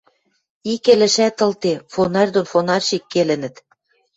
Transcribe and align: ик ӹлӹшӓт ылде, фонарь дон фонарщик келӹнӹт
ик 0.73 0.83
ӹлӹшӓт 0.93 1.37
ылде, 1.45 1.73
фонарь 1.93 2.31
дон 2.33 2.45
фонарщик 2.51 3.03
келӹнӹт 3.11 3.55